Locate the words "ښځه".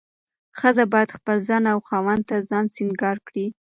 0.59-0.83